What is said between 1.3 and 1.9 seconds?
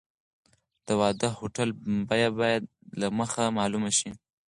د هوټل